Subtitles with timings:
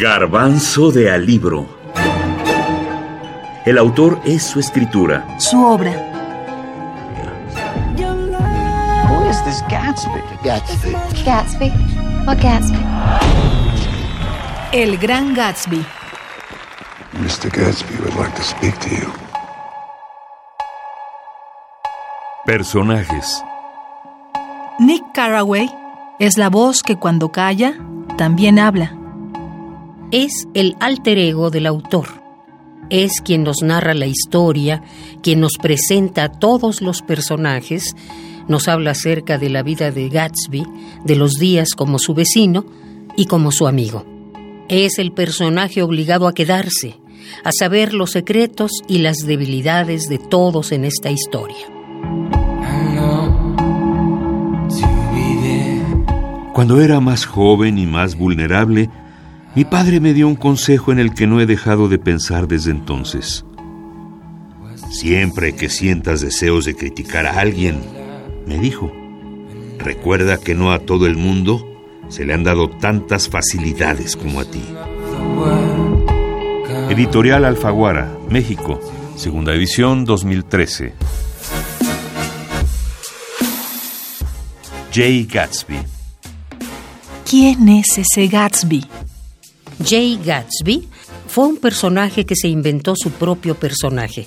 [0.00, 1.66] Garbanzo de Alibro.
[3.66, 5.38] El autor es su escritura.
[5.38, 5.92] Su obra.
[7.98, 10.22] Who is this Gatsby?
[10.42, 10.92] Gatsby.
[11.22, 11.70] Gatsby.
[12.26, 12.78] What Gatsby?
[14.72, 15.84] El Gran Gatsby.
[17.20, 17.50] Mr.
[17.50, 19.12] Gatsby would like to speak to you.
[22.46, 23.42] Personajes.
[24.78, 25.70] Nick Carraway
[26.18, 27.74] es la voz que cuando calla,
[28.16, 28.96] también habla.
[30.12, 32.06] Es el alter ego del autor.
[32.90, 34.82] Es quien nos narra la historia,
[35.22, 37.94] quien nos presenta a todos los personajes,
[38.48, 40.66] nos habla acerca de la vida de Gatsby,
[41.04, 42.64] de los días como su vecino
[43.16, 44.04] y como su amigo.
[44.68, 46.96] Es el personaje obligado a quedarse,
[47.44, 51.68] a saber los secretos y las debilidades de todos en esta historia.
[56.52, 58.90] Cuando era más joven y más vulnerable,
[59.54, 62.70] mi padre me dio un consejo en el que no he dejado de pensar desde
[62.70, 63.44] entonces.
[64.90, 67.80] Siempre que sientas deseos de criticar a alguien,
[68.46, 68.92] me dijo,
[69.78, 71.66] recuerda que no a todo el mundo
[72.08, 74.62] se le han dado tantas facilidades como a ti.
[76.90, 78.80] Editorial Alfaguara, México,
[79.16, 80.92] segunda edición 2013.
[84.92, 85.76] Jay Gatsby.
[87.28, 88.84] ¿Quién es ese Gatsby?
[89.84, 90.88] Jay Gatsby
[91.26, 94.26] fue un personaje que se inventó su propio personaje,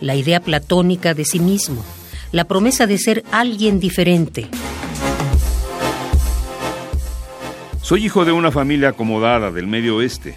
[0.00, 1.84] la idea platónica de sí mismo,
[2.30, 4.48] la promesa de ser alguien diferente.
[7.80, 10.36] Soy hijo de una familia acomodada del medio oeste.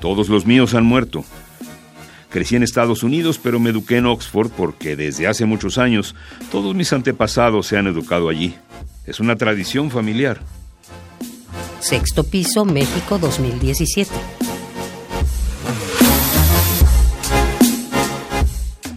[0.00, 1.24] Todos los míos han muerto.
[2.30, 6.14] Crecí en Estados Unidos, pero me eduqué en Oxford porque desde hace muchos años
[6.50, 8.54] todos mis antepasados se han educado allí.
[9.06, 10.40] Es una tradición familiar.
[11.80, 14.10] Sexto piso, México 2017.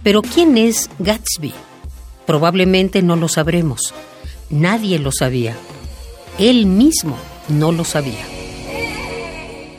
[0.04, 1.54] Pero ¿quién es Gatsby?
[2.28, 3.94] Probablemente no lo sabremos.
[4.50, 5.56] Nadie lo sabía.
[6.38, 7.18] Él mismo
[7.48, 8.26] no lo sabía.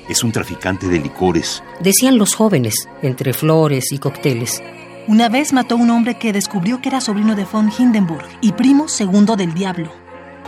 [0.08, 1.62] Es un traficante de licores.
[1.80, 4.62] Decían los jóvenes, entre flores y cócteles.
[5.06, 8.52] Una vez mató a un hombre que descubrió que era sobrino de von Hindenburg y
[8.52, 9.90] primo segundo del diablo.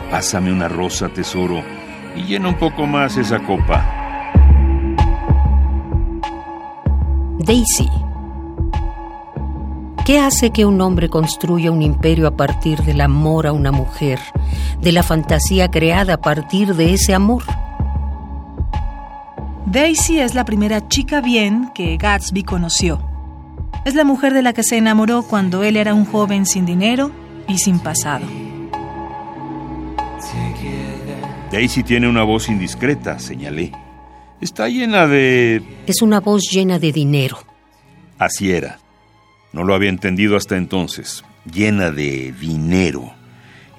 [0.09, 1.63] Pásame una rosa, tesoro,
[2.17, 3.85] y llena un poco más esa copa.
[7.39, 7.89] Daisy.
[10.05, 14.19] ¿Qué hace que un hombre construya un imperio a partir del amor a una mujer,
[14.81, 17.43] de la fantasía creada a partir de ese amor?
[19.65, 23.01] Daisy es la primera chica bien que Gatsby conoció.
[23.83, 27.11] Es la mujer de la que se enamoró cuando él era un joven sin dinero
[27.47, 28.25] y sin pasado.
[31.51, 33.71] Daisy tiene una voz indiscreta, señalé.
[34.41, 35.63] Está llena de...
[35.87, 37.39] Es una voz llena de dinero.
[38.19, 38.79] Así era.
[39.53, 41.23] No lo había entendido hasta entonces.
[41.51, 43.13] Llena de dinero.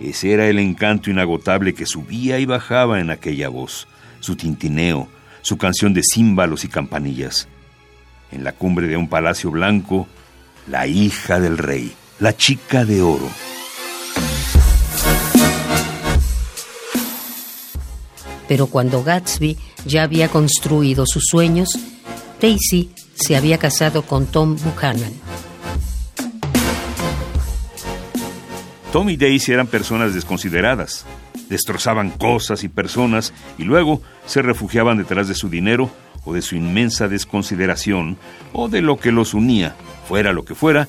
[0.00, 3.88] Ese era el encanto inagotable que subía y bajaba en aquella voz,
[4.20, 5.08] su tintineo,
[5.42, 7.48] su canción de címbalos y campanillas.
[8.30, 10.06] En la cumbre de un palacio blanco,
[10.68, 13.28] la hija del rey, la chica de oro.
[18.48, 21.68] Pero cuando Gatsby ya había construido sus sueños,
[22.40, 25.12] Daisy se había casado con Tom Buchanan.
[28.92, 31.04] Tom y Daisy eran personas desconsideradas.
[31.50, 35.90] Destrozaban cosas y personas y luego se refugiaban detrás de su dinero
[36.24, 38.18] o de su inmensa desconsideración
[38.52, 39.74] o de lo que los unía,
[40.06, 40.88] fuera lo que fuera,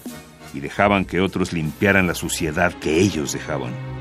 [0.54, 3.99] y dejaban que otros limpiaran la suciedad que ellos dejaban.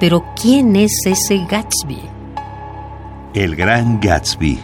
[0.00, 2.00] Pero ¿quién es ese Gatsby?
[3.34, 4.58] El gran Gatsby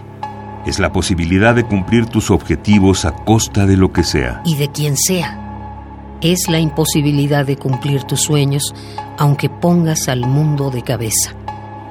[0.67, 4.43] es la posibilidad de cumplir tus objetivos a costa de lo que sea.
[4.45, 5.37] Y de quien sea.
[6.21, 8.75] Es la imposibilidad de cumplir tus sueños
[9.19, 11.35] aunque pongas al mundo de cabeza.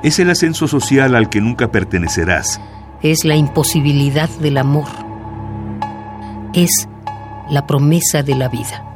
[0.03, 2.61] Es el ascenso social al que nunca pertenecerás.
[3.01, 4.87] Es la imposibilidad del amor.
[6.53, 6.69] Es
[7.49, 8.88] la promesa de la vida.